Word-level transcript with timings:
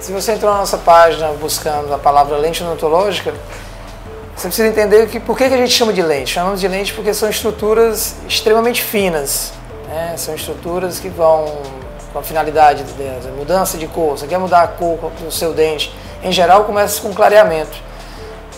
Se 0.00 0.12
você 0.12 0.32
entrou 0.32 0.50
na 0.50 0.58
nossa 0.58 0.78
página 0.78 1.28
buscando 1.34 1.92
a 1.92 1.98
palavra 1.98 2.36
lente 2.38 2.62
odontológica, 2.62 3.34
você 4.34 4.48
precisa 4.48 4.66
entender 4.66 5.06
que, 5.08 5.20
por 5.20 5.36
que, 5.36 5.44
a 5.44 5.48
gente 5.50 5.72
chama 5.72 5.92
de 5.92 6.00
lente. 6.00 6.32
Chamamos 6.32 6.58
de 6.58 6.66
lente 6.66 6.94
porque 6.94 7.12
são 7.12 7.28
estruturas 7.28 8.16
extremamente 8.26 8.82
finas. 8.82 9.52
Né? 9.86 10.14
São 10.16 10.34
estruturas 10.34 10.98
que 10.98 11.08
vão 11.10 11.52
com 12.12 12.18
a 12.18 12.22
finalidade 12.22 12.82
de 12.82 13.30
mudança 13.36 13.76
de 13.76 13.86
cor. 13.86 14.18
Você 14.18 14.26
quer 14.26 14.38
mudar 14.38 14.62
a 14.62 14.68
cor 14.68 14.98
do 15.20 15.30
seu 15.30 15.52
dente. 15.52 15.94
Em 16.22 16.32
geral, 16.32 16.64
começa 16.64 17.00
com 17.02 17.12
clareamento. 17.12 17.76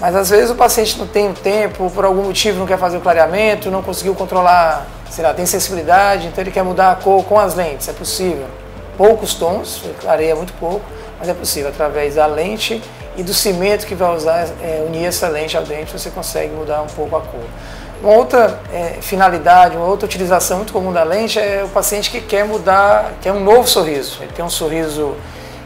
Mas 0.01 0.15
às 0.15 0.31
vezes 0.31 0.51
o 0.51 0.55
paciente 0.55 0.97
não 0.97 1.09
tem 1.09 1.33
tempo, 1.33 1.91
por 1.91 2.05
algum 2.05 2.23
motivo 2.23 2.59
não 2.61 2.67
quer 2.67 2.79
fazer 2.79 2.97
o 2.97 3.01
clareamento, 3.01 3.71
não 3.71 3.83
conseguiu 3.83 4.15
controlar, 4.15 4.87
sei 5.11 5.25
lá, 5.25 5.35
tem 5.35 5.45
sensibilidade, 5.45 6.29
então 6.29 6.43
ele 6.43 6.51
quer 6.51 6.63
mudar 6.63 6.93
a 6.93 6.95
cor 6.95 7.25
com 7.25 7.39
as 7.39 7.55
lentes. 7.55 7.89
É 7.89 7.93
possível. 7.93 8.47
Poucos 8.97 9.35
tons, 9.35 9.83
clareia 10.01 10.37
muito 10.37 10.53
pouco, 10.55 10.85
mas 11.23 11.29
é 11.29 11.35
possível. 11.35 11.71
Através 11.71 12.17
da 12.17 12.27
lente 12.27 12.83
e 13.17 13.23
do 13.23 13.33
cimento 13.33 13.87
que 13.87 13.95
vai 13.95 14.15
usar, 14.15 14.49
é, 14.61 14.85
unir 14.85 15.07
essa 15.07 15.29
lente 15.29 15.57
ao 15.57 15.63
dente, 15.63 15.93
você 15.93 16.11
consegue 16.11 16.53
mudar 16.53 16.83
um 16.83 16.89
pouco 16.89 17.17
a 17.17 17.21
cor. 17.21 17.45
Uma 18.03 18.15
outra 18.15 18.59
é, 18.73 18.99
finalidade, 19.01 19.77
uma 19.77 19.87
outra 19.87 20.07
utilização 20.07 20.57
muito 20.57 20.73
comum 20.73 20.93
da 20.93 21.05
lente 21.05 21.39
é 21.39 21.63
o 21.65 21.69
paciente 21.69 22.11
que 22.11 22.21
quer 22.21 22.45
mudar, 22.45 23.13
quer 23.23 23.33
um 23.33 23.39
novo 23.39 23.69
sorriso. 23.69 24.19
Ele 24.21 24.33
tem 24.33 24.45
um 24.45 24.51
sorriso 24.51 25.15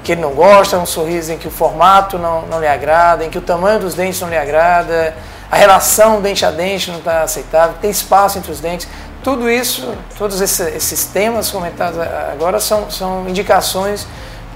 que 0.04 0.12
ele 0.12 0.20
não 0.20 0.32
gosta, 0.32 0.76
um 0.76 0.84
sorriso 0.84 1.32
em 1.32 1.38
que 1.38 1.48
o 1.48 1.50
formato 1.50 2.18
não, 2.18 2.42
não 2.42 2.60
lhe 2.60 2.68
agrada, 2.68 3.24
em 3.24 3.30
que 3.30 3.38
o 3.38 3.40
tamanho 3.40 3.80
dos 3.80 3.94
dentes 3.94 4.20
não 4.20 4.28
lhe 4.28 4.36
agrada, 4.36 5.14
a 5.50 5.56
relação 5.56 6.20
dente 6.20 6.44
a 6.44 6.50
dente 6.50 6.90
não 6.90 6.98
está 6.98 7.22
aceitável, 7.22 7.76
tem 7.80 7.90
espaço 7.90 8.36
entre 8.36 8.52
os 8.52 8.60
dentes. 8.60 8.86
Tudo 9.24 9.50
isso, 9.50 9.94
todos 10.18 10.40
esses, 10.42 10.76
esses 10.76 11.06
temas 11.06 11.50
comentados 11.50 11.98
agora 12.30 12.60
são, 12.60 12.90
são 12.90 13.26
indicações 13.28 14.06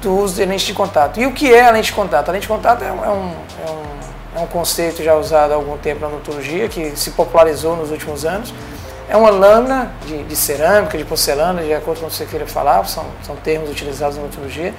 do 0.00 0.16
uso 0.16 0.34
de 0.34 0.44
lente 0.44 0.66
de 0.66 0.74
contato. 0.74 1.20
E 1.20 1.26
o 1.26 1.32
que 1.32 1.52
é 1.52 1.68
a 1.68 1.70
lente 1.70 1.86
de 1.86 1.92
contato? 1.92 2.28
A 2.28 2.32
lente 2.32 2.42
de 2.42 2.48
contato 2.48 2.82
é 2.82 2.92
um, 2.92 3.04
é 3.04 3.08
um, 3.08 3.34
é 3.66 3.70
um 3.70 3.90
é 4.34 4.38
um 4.38 4.46
conceito 4.46 5.02
já 5.02 5.14
usado 5.16 5.52
há 5.52 5.56
algum 5.56 5.76
tempo 5.76 6.00
na 6.00 6.06
odontologia, 6.06 6.68
que 6.68 6.96
se 6.96 7.10
popularizou 7.10 7.76
nos 7.76 7.90
últimos 7.90 8.24
anos. 8.24 8.54
É 9.08 9.16
uma 9.16 9.30
lâmina 9.30 9.90
de, 10.06 10.22
de 10.22 10.36
cerâmica, 10.36 10.96
de 10.96 11.04
porcelana, 11.04 11.62
de 11.62 11.74
acordo 11.74 12.00
com 12.00 12.06
o 12.06 12.10
que 12.10 12.14
você 12.14 12.26
queira 12.26 12.46
falar, 12.46 12.84
são, 12.86 13.04
são 13.24 13.34
termos 13.36 13.68
utilizados 13.68 14.16
na 14.16 14.22
odontologia. 14.22 14.72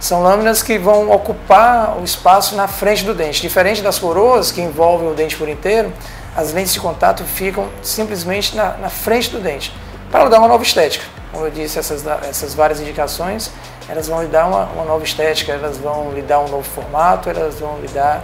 São 0.00 0.22
lâminas 0.22 0.62
que 0.62 0.78
vão 0.78 1.10
ocupar 1.10 1.98
o 1.98 2.04
espaço 2.04 2.56
na 2.56 2.66
frente 2.66 3.04
do 3.04 3.14
dente. 3.14 3.42
Diferente 3.42 3.82
das 3.82 3.98
coroas, 3.98 4.50
que 4.50 4.60
envolvem 4.62 5.10
o 5.10 5.14
dente 5.14 5.36
por 5.36 5.48
inteiro, 5.48 5.92
as 6.34 6.52
lentes 6.52 6.72
de 6.72 6.80
contato 6.80 7.24
ficam 7.24 7.68
simplesmente 7.82 8.56
na, 8.56 8.76
na 8.78 8.88
frente 8.88 9.30
do 9.30 9.38
dente, 9.38 9.74
para 10.10 10.28
dar 10.30 10.38
uma 10.38 10.48
nova 10.48 10.62
estética. 10.62 11.04
Como 11.30 11.46
eu 11.46 11.50
disse, 11.50 11.78
essas, 11.78 12.06
essas 12.28 12.54
várias 12.54 12.80
indicações, 12.80 13.50
elas 13.88 14.08
vão 14.08 14.22
lhe 14.22 14.28
dar 14.28 14.46
uma, 14.46 14.64
uma 14.66 14.84
nova 14.84 15.04
estética, 15.04 15.52
elas 15.52 15.76
vão 15.78 16.12
lhe 16.12 16.22
dar 16.22 16.40
um 16.40 16.48
novo 16.48 16.64
formato, 16.64 17.28
elas 17.28 17.58
vão 17.60 17.78
lhe 17.80 17.88
dar 17.88 18.22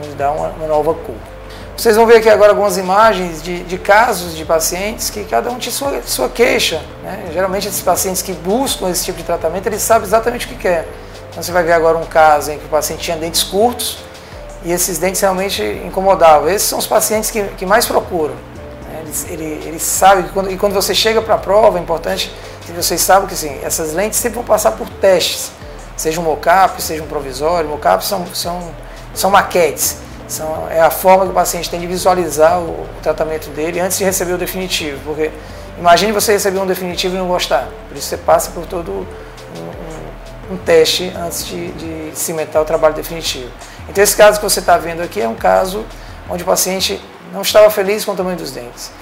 nos 0.00 0.14
dá 0.14 0.30
uma, 0.30 0.48
uma 0.48 0.66
nova 0.66 0.94
cor. 0.94 1.16
Vocês 1.76 1.96
vão 1.96 2.06
ver 2.06 2.16
aqui 2.16 2.28
agora 2.28 2.50
algumas 2.50 2.76
imagens 2.76 3.42
de, 3.42 3.62
de 3.62 3.78
casos 3.78 4.36
de 4.36 4.44
pacientes 4.44 5.08
que 5.08 5.24
cada 5.24 5.50
um 5.50 5.58
tinha 5.58 5.72
sua, 5.72 6.02
sua 6.02 6.28
queixa. 6.28 6.82
Né? 7.02 7.30
Geralmente 7.32 7.68
esses 7.68 7.80
pacientes 7.80 8.20
que 8.20 8.32
buscam 8.32 8.90
esse 8.90 9.04
tipo 9.04 9.18
de 9.18 9.24
tratamento, 9.24 9.66
eles 9.66 9.80
sabem 9.80 10.06
exatamente 10.06 10.46
o 10.46 10.48
que 10.50 10.56
quer. 10.56 10.86
Então 11.30 11.42
você 11.42 11.52
vai 11.52 11.62
ver 11.62 11.72
agora 11.72 11.96
um 11.96 12.04
caso 12.04 12.50
em 12.50 12.58
que 12.58 12.66
o 12.66 12.68
paciente 12.68 13.00
tinha 13.00 13.16
dentes 13.16 13.42
curtos 13.42 13.98
e 14.62 14.72
esses 14.72 14.98
dentes 14.98 15.20
realmente 15.20 15.62
incomodavam. 15.86 16.50
Esses 16.50 16.68
são 16.68 16.78
os 16.78 16.86
pacientes 16.86 17.30
que, 17.30 17.42
que 17.56 17.64
mais 17.64 17.86
procuram. 17.86 18.34
Eles, 19.10 19.26
ele, 19.28 19.62
eles 19.66 19.82
sabem 19.82 20.24
que 20.24 20.30
quando, 20.30 20.52
e 20.52 20.56
quando 20.56 20.72
você 20.72 20.94
chega 20.94 21.20
para 21.20 21.34
a 21.34 21.38
prova, 21.38 21.78
é 21.78 21.82
importante 21.82 22.32
que 22.64 22.70
vocês 22.70 23.00
saibam 23.00 23.26
que 23.26 23.34
sim, 23.34 23.58
essas 23.62 23.92
lentes 23.92 24.20
sempre 24.20 24.36
vão 24.36 24.44
passar 24.44 24.72
por 24.72 24.88
testes. 24.88 25.50
Seja 25.96 26.20
um 26.20 26.24
mocap, 26.24 26.80
seja 26.80 27.02
um 27.02 27.06
provisório. 27.06 27.68
Mocap 27.68 28.04
são, 28.04 28.24
são 28.32 28.72
são 29.14 29.30
maquetes. 29.30 29.96
São, 30.28 30.68
é 30.70 30.80
a 30.80 30.90
forma 30.90 31.24
que 31.24 31.30
o 31.32 31.34
paciente 31.34 31.68
tem 31.68 31.80
de 31.80 31.86
visualizar 31.86 32.60
o, 32.60 32.82
o 32.82 32.88
tratamento 33.02 33.50
dele 33.50 33.80
antes 33.80 33.98
de 33.98 34.04
receber 34.04 34.32
o 34.32 34.38
definitivo. 34.38 35.00
Porque 35.04 35.30
imagine 35.78 36.12
você 36.12 36.32
receber 36.32 36.60
um 36.60 36.66
definitivo 36.66 37.16
e 37.16 37.18
não 37.18 37.26
gostar. 37.26 37.68
Por 37.88 37.96
isso 37.96 38.06
você 38.06 38.16
passa 38.16 38.50
por 38.52 38.64
todo 38.66 38.92
um, 38.92 40.52
um, 40.52 40.54
um 40.54 40.56
teste 40.58 41.12
antes 41.16 41.44
de, 41.44 41.72
de 41.72 42.16
cimentar 42.16 42.62
o 42.62 42.64
trabalho 42.64 42.94
definitivo. 42.94 43.50
Então 43.88 44.02
esse 44.02 44.16
caso 44.16 44.38
que 44.38 44.44
você 44.44 44.60
está 44.60 44.78
vendo 44.78 45.02
aqui 45.02 45.20
é 45.20 45.26
um 45.26 45.34
caso 45.34 45.84
onde 46.28 46.44
o 46.44 46.46
paciente 46.46 47.00
não 47.32 47.42
estava 47.42 47.68
feliz 47.70 48.04
com 48.04 48.12
o 48.12 48.16
tamanho 48.16 48.36
dos 48.36 48.52
dentes. 48.52 48.92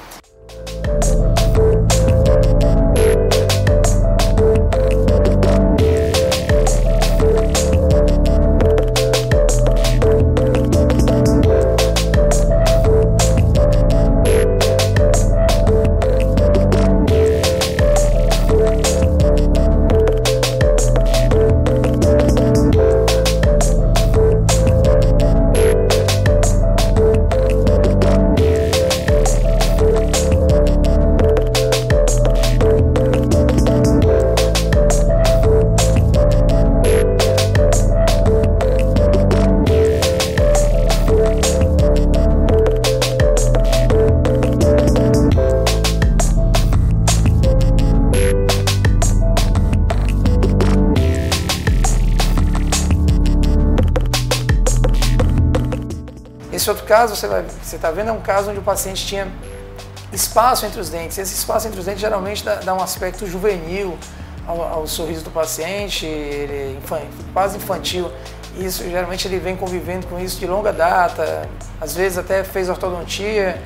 Esse 56.58 56.68
outro 56.68 56.84
caso, 56.84 57.14
você 57.14 57.76
está 57.76 57.92
vendo, 57.92 58.08
é 58.08 58.12
um 58.12 58.20
caso 58.20 58.50
onde 58.50 58.58
o 58.58 58.62
paciente 58.62 59.06
tinha 59.06 59.28
espaço 60.12 60.66
entre 60.66 60.80
os 60.80 60.90
dentes. 60.90 61.16
Esse 61.16 61.32
espaço 61.32 61.68
entre 61.68 61.78
os 61.78 61.86
dentes 61.86 62.00
geralmente 62.00 62.44
dá, 62.44 62.56
dá 62.56 62.74
um 62.74 62.82
aspecto 62.82 63.28
juvenil 63.28 63.96
ao, 64.44 64.60
ao, 64.60 64.86
sorriso 64.88 65.22
do 65.22 65.30
paciente, 65.30 66.04
ele 66.04 66.76
é 66.76 67.06
quase 67.32 67.58
infantil. 67.58 68.10
Isso 68.56 68.82
geralmente 68.82 69.28
ele 69.28 69.38
vem 69.38 69.54
convivendo 69.54 70.08
com 70.08 70.18
isso 70.18 70.36
de 70.40 70.48
longa 70.48 70.72
data, 70.72 71.48
às 71.80 71.94
vezes 71.94 72.18
até 72.18 72.42
fez 72.42 72.68
ortodontia. 72.68 73.62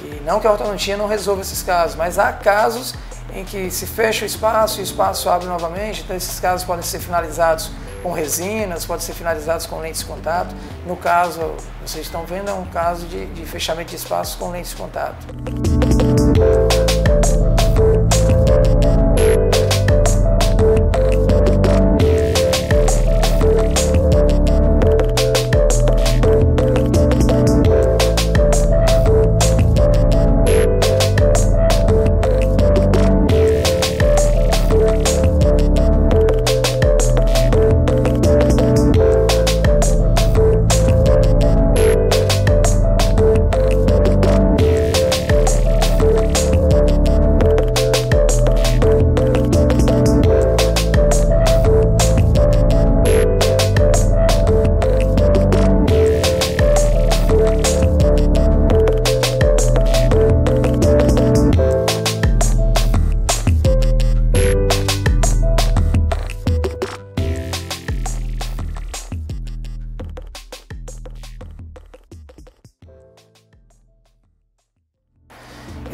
E 0.00 0.20
não 0.22 0.38
que 0.38 0.46
a 0.46 0.52
ortodontia 0.52 0.98
não 0.98 1.06
resolva 1.06 1.40
esses 1.40 1.62
casos, 1.62 1.96
mas 1.96 2.18
há 2.18 2.30
casos 2.30 2.94
em 3.34 3.42
que 3.42 3.70
se 3.70 3.86
fecha 3.86 4.22
o 4.22 4.26
espaço 4.26 4.80
e 4.80 4.82
o 4.82 4.84
espaço 4.84 5.30
abre 5.30 5.48
novamente, 5.48 6.02
então 6.02 6.14
esses 6.14 6.38
casos 6.38 6.62
podem 6.66 6.82
ser 6.82 6.98
finalizados 6.98 7.70
com 8.04 8.12
resinas, 8.12 8.84
pode 8.84 9.02
ser 9.02 9.14
finalizados 9.14 9.64
com 9.64 9.80
lentes 9.80 10.00
de 10.02 10.06
contato. 10.06 10.54
No 10.86 10.94
caso, 10.94 11.40
vocês 11.80 12.04
estão 12.04 12.26
vendo, 12.26 12.50
é 12.50 12.52
um 12.52 12.66
caso 12.66 13.06
de, 13.06 13.24
de 13.24 13.46
fechamento 13.46 13.88
de 13.90 13.96
espaços 13.96 14.34
com 14.34 14.50
lentes 14.50 14.72
de 14.72 14.76
contato. 14.76 15.26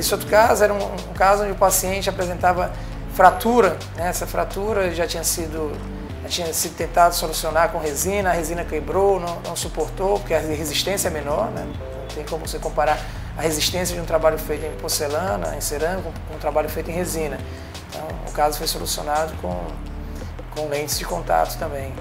Esse 0.00 0.14
outro 0.14 0.28
caso 0.28 0.64
era 0.64 0.72
um, 0.72 0.78
um 0.78 1.12
caso 1.14 1.42
onde 1.42 1.52
o 1.52 1.56
paciente 1.56 2.08
apresentava 2.08 2.72
fratura, 3.12 3.76
né? 3.96 4.08
essa 4.08 4.26
fratura 4.26 4.94
já 4.94 5.06
tinha 5.06 5.22
sido, 5.22 5.76
já 6.22 6.28
tinha 6.30 6.54
sido 6.54 6.74
tentado 6.74 7.14
solucionar 7.14 7.70
com 7.70 7.78
resina, 7.78 8.30
a 8.30 8.32
resina 8.32 8.64
quebrou, 8.64 9.20
não, 9.20 9.40
não 9.40 9.54
suportou, 9.54 10.18
porque 10.18 10.32
a 10.32 10.38
resistência 10.38 11.08
é 11.08 11.10
menor, 11.10 11.50
né? 11.50 11.66
não 11.66 12.14
tem 12.14 12.24
como 12.24 12.48
você 12.48 12.58
comparar 12.58 12.98
a 13.36 13.42
resistência 13.42 13.94
de 13.94 14.00
um 14.00 14.06
trabalho 14.06 14.38
feito 14.38 14.64
em 14.64 14.72
porcelana, 14.80 15.54
em 15.54 15.60
cerâmica, 15.60 16.10
com 16.26 16.34
um 16.34 16.38
trabalho 16.38 16.70
feito 16.70 16.90
em 16.90 16.94
resina. 16.94 17.38
Então, 17.90 18.02
o 18.26 18.32
caso 18.32 18.56
foi 18.56 18.66
solucionado 18.66 19.34
com, 19.42 19.54
com 20.56 20.66
lentes 20.66 20.98
de 20.98 21.04
contato 21.04 21.58
também. 21.58 21.92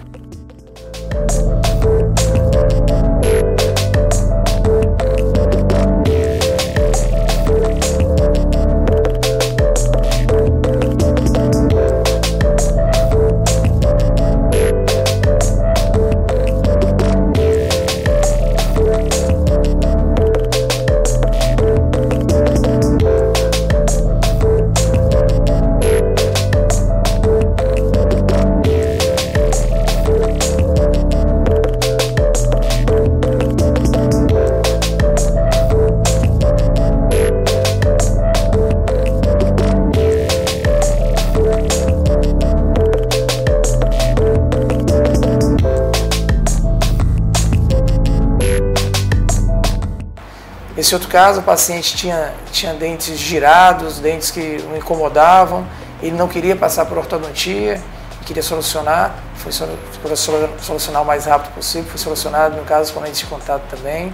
Nesse 50.90 50.96
outro 50.96 51.10
caso, 51.12 51.42
o 51.42 51.44
paciente 51.44 51.96
tinha, 51.96 52.34
tinha 52.52 52.74
dentes 52.74 53.16
girados, 53.16 54.00
dentes 54.00 54.32
que 54.32 54.58
o 54.74 54.76
incomodavam, 54.76 55.64
ele 56.02 56.18
não 56.18 56.28
queria 56.28 56.56
passar 56.56 56.84
por 56.88 56.98
ortodontia, 56.98 57.80
queria 58.26 58.42
solucionar, 58.42 59.14
foi 59.36 59.52
solucionar 59.52 61.04
o 61.04 61.06
mais 61.06 61.28
rápido 61.28 61.54
possível, 61.54 61.88
foi 61.88 62.00
solucionado 62.00 62.58
no 62.58 62.64
caso 62.64 62.92
com 62.92 63.02
lentes 63.02 63.20
de 63.20 63.28
contato 63.28 63.62
também. 63.70 64.12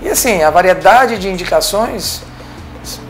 E 0.00 0.08
assim, 0.08 0.42
a 0.42 0.48
variedade 0.48 1.18
de 1.18 1.28
indicações 1.28 2.22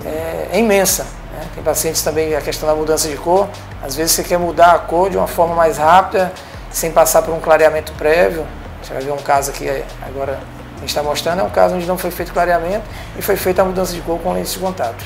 é, 0.04 0.48
é 0.50 0.58
imensa. 0.58 1.04
Né? 1.32 1.46
Tem 1.54 1.62
pacientes 1.62 2.02
também, 2.02 2.34
a 2.34 2.40
questão 2.40 2.68
da 2.68 2.74
mudança 2.74 3.08
de 3.08 3.16
cor, 3.16 3.48
às 3.84 3.94
vezes 3.94 4.10
você 4.16 4.24
quer 4.24 4.40
mudar 4.40 4.72
a 4.72 4.78
cor 4.80 5.08
de 5.08 5.16
uma 5.16 5.28
forma 5.28 5.54
mais 5.54 5.78
rápida, 5.78 6.32
sem 6.72 6.90
passar 6.90 7.22
por 7.22 7.32
um 7.32 7.38
clareamento 7.38 7.92
prévio. 7.92 8.44
Você 8.82 8.92
vai 8.92 9.00
ver 9.00 9.12
um 9.12 9.22
caso 9.22 9.52
aqui 9.52 9.68
agora 10.04 10.40
a 10.80 10.82
gente 10.82 10.88
está 10.88 11.02
mostrando 11.02 11.40
é 11.40 11.42
um 11.42 11.50
caso 11.50 11.74
onde 11.74 11.86
não 11.86 11.98
foi 11.98 12.10
feito 12.10 12.32
clareamento 12.32 12.84
e 13.18 13.20
foi 13.20 13.36
feita 13.36 13.60
a 13.60 13.64
mudança 13.66 13.92
de 13.92 14.00
cor 14.00 14.18
com 14.18 14.32
lentes 14.32 14.54
de 14.54 14.58
contato. 14.58 15.04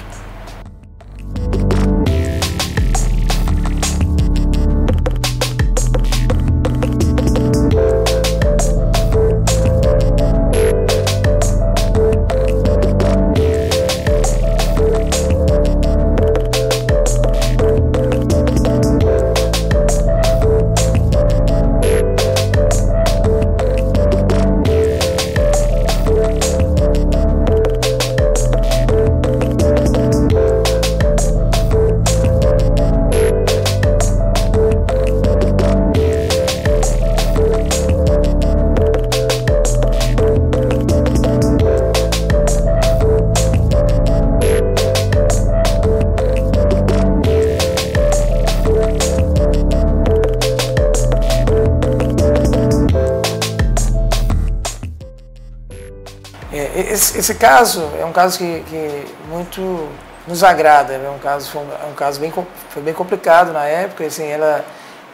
Esse, 57.15 57.35
caso 57.35 57.91
é 57.99 58.05
um 58.05 58.13
caso 58.13 58.39
que, 58.39 58.65
que 58.69 59.07
muito 59.29 59.89
nos 60.27 60.43
agrada, 60.43 60.95
é 60.95 61.11
um 61.11 61.19
caso, 61.19 61.51
foi 61.51 61.63
um, 61.63 61.69
é 61.71 61.87
um, 61.91 61.95
caso 61.95 62.21
bem, 62.21 62.33
foi 62.71 62.83
bem 62.83 62.95
complicado 62.95 63.53
na 63.53 63.65
época, 63.65 64.05
assim, 64.05 64.27
ela, 64.27 64.65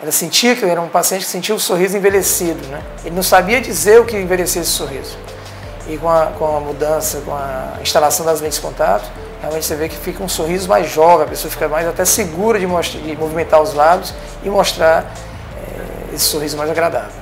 ela 0.00 0.12
sentia 0.12 0.55
que 0.55 0.64
era 0.64 0.81
um 0.81 0.88
paciente 0.88 1.25
que 1.25 1.31
sentia 1.31 1.55
o 1.55 1.61
sorriso 1.61 1.97
envelhecido, 1.97 2.67
né? 2.69 2.81
Ele 3.05 3.14
não 3.14 3.23
sabia 3.23 3.61
dizer 3.61 4.00
o 4.00 4.05
que 4.05 4.17
envelhecia 4.17 4.62
esse 4.62 4.70
sorriso. 4.70 5.19
E 5.88 5.99
com 5.99 6.08
a, 6.08 6.26
com 6.26 6.56
a 6.56 6.61
mudança, 6.61 7.20
com 7.25 7.35
a 7.35 7.79
instalação 7.82 8.25
das 8.25 8.41
lentes 8.41 8.56
de 8.56 8.62
contato, 8.62 9.11
realmente 9.41 9.67
você 9.67 9.75
vê 9.75 9.88
que 9.88 9.97
fica 9.97 10.23
um 10.23 10.29
sorriso 10.29 10.69
mais 10.69 10.88
jovem, 10.88 11.26
a 11.26 11.29
pessoa 11.29 11.50
fica 11.50 11.69
mais 11.69 11.88
até 11.88 12.05
segura 12.05 12.58
de, 12.58 12.67
mostrar, 12.67 13.00
de 13.00 13.17
movimentar 13.17 13.61
os 13.61 13.75
lábios 13.75 14.14
e 14.44 14.49
mostrar 14.49 15.12
é, 15.56 16.14
esse 16.14 16.25
sorriso 16.26 16.56
mais 16.56 16.70
agradável. 16.70 17.19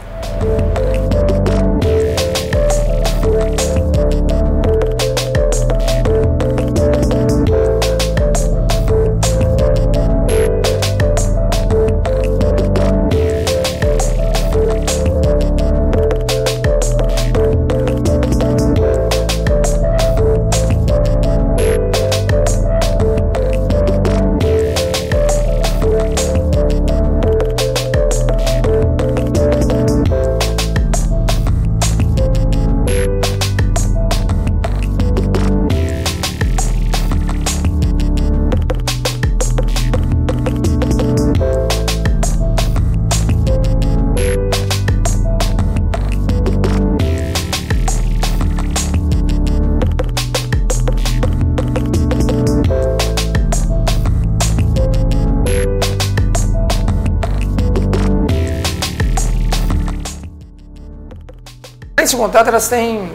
De 62.11 62.17
contato 62.17 62.49
elas 62.49 62.69
têm 62.69 63.11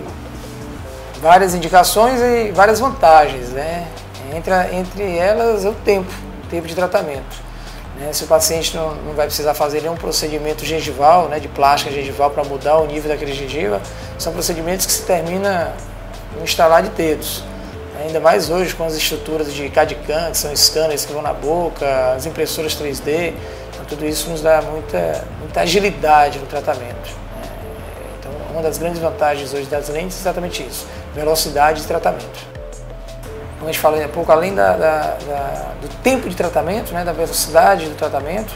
várias 1.21 1.53
indicações 1.55 2.19
e 2.19 2.51
várias 2.51 2.79
vantagens, 2.79 3.50
né? 3.50 3.88
Entre, 4.35 4.53
entre 4.75 5.17
elas 5.17 5.63
o 5.63 5.71
tempo, 5.73 6.12
o 6.43 6.47
tempo 6.47 6.67
de 6.67 6.75
tratamento. 6.75 7.43
Né? 8.00 8.12
Se 8.12 8.23
o 8.23 8.27
paciente 8.27 8.75
não, 8.75 8.95
não 8.95 9.13
vai 9.13 9.27
precisar 9.27 9.53
fazer 9.53 9.81
nenhum 9.81 9.95
procedimento 9.95 10.65
gengival, 10.65 11.27
né, 11.29 11.39
de 11.39 11.47
plástica 11.47 11.91
gengival 11.91 12.31
para 12.31 12.43
mudar 12.43 12.77
o 12.79 12.88
nível 12.88 13.09
daquele 13.09 13.33
gengiva, 13.33 13.79
são 14.17 14.33
procedimentos 14.33 14.85
que 14.85 14.91
se 14.91 15.03
termina 15.03 15.73
no 16.35 16.43
instalar 16.43 16.81
de 16.81 16.89
dedos. 16.89 17.43
Ainda 18.01 18.19
mais 18.19 18.50
hoje 18.50 18.73
com 18.73 18.83
as 18.83 18.95
estruturas 18.95 19.53
de 19.53 19.69
CAD-CAM, 19.69 20.31
que 20.31 20.38
são 20.38 20.53
scanners 20.55 21.05
que 21.05 21.13
vão 21.13 21.21
na 21.21 21.33
boca, 21.33 22.13
as 22.15 22.25
impressoras 22.25 22.75
3D, 22.75 23.33
então 23.73 23.85
tudo 23.88 24.05
isso 24.05 24.29
nos 24.29 24.41
dá 24.41 24.62
muita, 24.62 25.25
muita 25.39 25.62
agilidade 25.62 26.39
no 26.39 26.47
tratamento. 26.47 27.23
Uma 28.53 28.62
das 28.62 28.77
grandes 28.77 29.01
vantagens 29.01 29.51
hoje 29.51 29.65
das 29.65 29.89
lentes 29.89 30.15
é 30.17 30.22
exatamente 30.22 30.62
isso, 30.62 30.86
velocidade 31.15 31.81
de 31.81 31.88
tratamento. 31.88 32.39
Como 33.57 33.67
a 33.67 33.72
gente 33.72 33.79
falou 33.79 34.03
há 34.03 34.07
pouco, 34.07 34.31
além 34.31 34.53
da, 34.53 34.74
da, 34.74 35.01
da, 35.27 35.72
do 35.81 35.88
tempo 36.03 36.29
de 36.29 36.36
tratamento, 36.36 36.93
né, 36.93 37.03
da 37.03 37.12
velocidade 37.12 37.88
do 37.88 37.95
tratamento, 37.95 38.53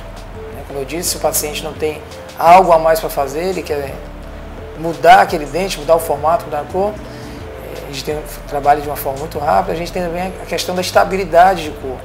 né, 0.54 0.62
como 0.68 0.77
eu 0.77 0.86
disse, 0.86 1.10
se 1.10 1.18
o 1.18 1.20
paciente 1.20 1.63
não 1.63 1.74
tem 1.74 2.00
algo 2.38 2.72
a 2.72 2.77
mais 2.77 3.00
para 3.00 3.10
fazer, 3.10 3.46
ele 3.46 3.63
quer 3.63 3.92
mudar 4.77 5.22
aquele 5.22 5.48
dente, 5.48 5.80
mudar 5.80 5.96
o 5.96 6.00
formato, 6.00 6.46
mudar 6.46 6.60
a 6.60 6.66
cor, 6.66 6.94
eh, 6.94 7.84
a 7.89 7.92
gente 7.92 8.04
tem, 8.04 8.20
trabalha 8.48 8.80
de 8.80 8.88
uma 8.88 8.96
forma 8.96 9.18
muito 9.18 9.39
rápida, 9.39 9.74
a 9.74 9.75
gente 9.75 9.92
tem 9.92 10.04
também 10.04 10.32
a 10.44 10.46
questão 10.46 10.75
da 10.75 10.82
estabilidade 10.82 11.63
de 11.63 11.72
cor. 11.72 11.98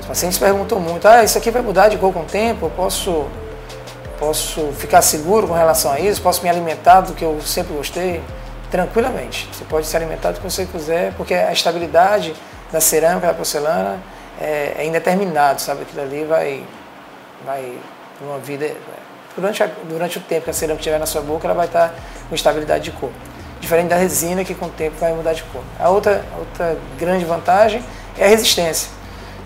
Os 0.00 0.06
pacientes 0.06 0.38
perguntam 0.38 0.80
muito, 0.80 1.06
ah, 1.06 1.22
isso 1.22 1.36
aqui 1.36 1.50
vai 1.50 1.60
mudar 1.60 1.88
de 1.88 1.98
cor 1.98 2.10
com 2.10 2.20
o 2.20 2.24
tempo, 2.24 2.64
eu 2.64 2.70
posso 2.70 3.26
posso 4.24 4.72
ficar 4.72 5.02
seguro 5.02 5.46
com 5.46 5.52
relação 5.52 5.92
a 5.92 6.00
isso, 6.00 6.22
posso 6.22 6.42
me 6.42 6.48
alimentar 6.48 7.02
do 7.02 7.12
que 7.12 7.22
eu 7.22 7.42
sempre 7.42 7.74
gostei, 7.74 8.22
tranquilamente. 8.70 9.46
Você 9.52 9.64
pode 9.64 9.86
se 9.86 9.94
alimentar 9.94 10.32
do 10.32 10.40
que 10.40 10.50
você 10.50 10.64
quiser, 10.64 11.12
porque 11.12 11.34
a 11.34 11.52
estabilidade 11.52 12.34
da 12.72 12.80
cerâmica, 12.80 13.26
da 13.26 13.34
porcelana, 13.34 14.00
é, 14.40 14.76
é 14.78 14.86
indeterminado, 14.86 15.60
sabe? 15.60 15.82
Aquilo 15.82 16.00
ali 16.00 16.24
vai, 16.24 16.64
vai 17.44 17.78
uma 18.22 18.38
vida. 18.38 18.70
Durante, 19.36 19.62
a, 19.62 19.68
durante 19.84 20.16
o 20.16 20.20
tempo 20.22 20.44
que 20.44 20.50
a 20.50 20.54
cerâmica 20.54 20.80
estiver 20.80 20.98
na 20.98 21.06
sua 21.06 21.20
boca, 21.20 21.46
ela 21.46 21.54
vai 21.54 21.66
estar 21.66 21.94
com 22.26 22.34
estabilidade 22.34 22.84
de 22.84 22.92
cor. 22.92 23.10
Diferente 23.60 23.88
da 23.88 23.96
resina, 23.96 24.42
que 24.42 24.54
com 24.54 24.66
o 24.66 24.70
tempo 24.70 24.96
vai 24.98 25.12
mudar 25.12 25.34
de 25.34 25.42
cor. 25.44 25.62
A 25.78 25.90
outra, 25.90 26.24
outra 26.38 26.78
grande 26.98 27.26
vantagem 27.26 27.84
é 28.16 28.24
a 28.24 28.28
resistência. 28.28 28.88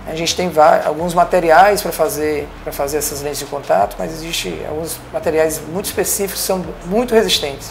A 0.08 0.14
gente 0.14 0.34
tem 0.34 0.50
alguns 0.86 1.12
materiais 1.12 1.82
para 1.82 1.92
fazer, 1.92 2.48
fazer 2.72 2.98
essas 2.98 3.20
lentes 3.20 3.40
de 3.40 3.44
contato, 3.44 3.94
mas 3.98 4.10
existem 4.12 4.58
alguns 4.66 4.98
materiais 5.12 5.60
muito 5.68 5.84
específicos 5.84 6.40
que 6.40 6.46
são 6.46 6.64
muito 6.86 7.14
resistentes. 7.14 7.70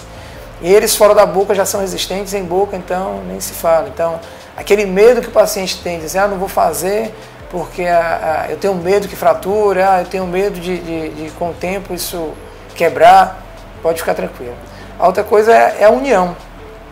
E 0.61 0.71
eles 0.71 0.95
fora 0.95 1.15
da 1.15 1.25
boca 1.25 1.53
já 1.55 1.65
são 1.65 1.81
resistentes, 1.81 2.33
em 2.33 2.43
boca 2.43 2.75
então 2.75 3.23
nem 3.27 3.39
se 3.39 3.53
fala. 3.53 3.89
Então, 3.89 4.19
aquele 4.55 4.85
medo 4.85 5.21
que 5.21 5.27
o 5.27 5.31
paciente 5.31 5.81
tem 5.81 5.97
de 5.97 6.05
dizer, 6.05 6.19
ah, 6.19 6.27
não 6.27 6.37
vou 6.37 6.47
fazer 6.47 7.11
porque 7.49 7.83
ah, 7.83 8.45
eu 8.49 8.57
tenho 8.57 8.75
medo 8.75 9.07
que 9.07 9.15
frature, 9.15 9.81
ah, 9.81 10.01
eu 10.01 10.05
tenho 10.05 10.27
medo 10.27 10.59
de, 10.59 10.77
de, 10.77 11.09
de, 11.09 11.31
com 11.31 11.49
o 11.49 11.53
tempo 11.53 11.93
isso 11.93 12.33
quebrar, 12.75 13.41
pode 13.81 13.99
ficar 13.99 14.13
tranquilo. 14.13 14.55
A 14.99 15.07
outra 15.07 15.23
coisa 15.23 15.53
é, 15.53 15.77
é 15.79 15.85
a 15.85 15.89
união. 15.89 16.35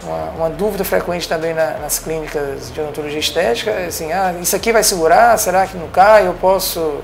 Uma, 0.06 0.24
uma, 0.38 0.50
dúvida 0.52 0.84
frequente 0.84 1.28
também 1.28 1.54
na, 1.54 1.80
nas 1.80 1.98
clínicas 1.98 2.72
de 2.72 2.80
odontologia 2.80 3.20
estética 3.20 3.72
é 3.72 3.88
assim, 3.88 4.12
ah, 4.14 4.36
isso 4.40 4.56
aqui 4.56 4.72
vai 4.72 4.84
segurar, 4.84 5.36
será 5.40 5.66
que 5.66 5.76
não 5.76 5.88
cai? 5.88 6.28
Eu 6.28 6.34
posso 6.36 7.00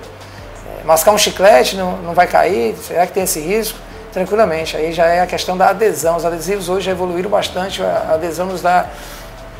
é, 0.79 0.84
mascar 0.84 1.12
um 1.12 1.17
chiclete, 1.17 1.75
não, 1.75 1.98
não 1.98 2.13
vai 2.13 2.27
cair? 2.27 2.75
Será 2.77 3.08
que 3.08 3.13
tem 3.13 3.24
esse 3.24 3.39
risco? 3.39 3.79
Tranquilamente, 4.13 4.77
aí 4.77 4.93
já 4.93 5.08
é 5.08 5.22
a 5.22 5.25
questão 5.25 5.58
da 5.58 5.70
adesão. 5.70 6.15
Os 6.15 6.25
adesivos 6.25 6.70
hoje 6.70 6.86
já 6.86 6.91
evoluíram 6.91 7.29
bastante, 7.29 7.81
a 7.81 8.13
adesão 8.13 8.46
nos 8.46 8.62
dá 8.62 8.86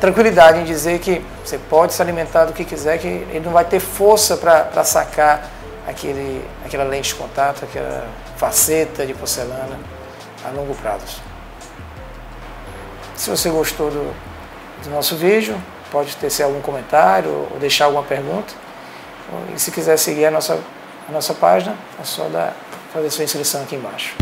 tranquilidade 0.00 0.60
em 0.60 0.64
dizer 0.64 1.00
que 1.00 1.24
você 1.44 1.58
pode 1.58 1.94
se 1.94 2.02
alimentar 2.02 2.44
do 2.44 2.52
que 2.52 2.64
quiser, 2.64 2.98
que 2.98 3.08
ele 3.08 3.42
não 3.44 3.52
vai 3.52 3.64
ter 3.64 3.80
força 3.80 4.36
para 4.36 4.84
sacar 4.84 5.50
aquele, 5.88 6.44
aquela 6.64 6.84
lente 6.84 7.08
de 7.08 7.14
contato, 7.16 7.64
aquela 7.64 8.06
faceta 8.36 9.04
de 9.04 9.14
porcelana 9.14 9.78
a 10.44 10.50
longo 10.50 10.74
prazo. 10.74 11.31
Se 13.22 13.30
você 13.30 13.50
gostou 13.50 13.88
do, 13.88 14.12
do 14.82 14.90
nosso 14.90 15.14
vídeo, 15.14 15.56
pode 15.92 16.16
ter 16.16 16.42
algum 16.42 16.60
comentário 16.60 17.46
ou 17.52 17.60
deixar 17.60 17.84
alguma 17.84 18.02
pergunta. 18.02 18.52
E 19.54 19.60
se 19.60 19.70
quiser 19.70 19.96
seguir 19.96 20.24
a 20.24 20.30
nossa, 20.32 20.58
a 21.08 21.12
nossa 21.12 21.32
página, 21.32 21.76
é 22.00 22.04
só 22.04 22.24
dar, 22.24 22.52
fazer 22.92 23.10
sua 23.10 23.22
inscrição 23.22 23.62
aqui 23.62 23.76
embaixo. 23.76 24.16